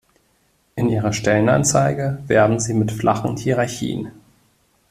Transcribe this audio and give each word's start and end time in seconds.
In 0.75 0.89
Ihrer 0.89 1.13
Stellenanzeige 1.13 2.23
werben 2.25 2.59
Sie 2.59 2.73
mit 2.73 2.91
flachen 2.91 3.37
Hierarchien. 3.37 4.11